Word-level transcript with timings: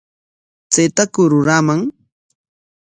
¿Chaytaku 0.73 1.21
ruraaman? 1.31 1.81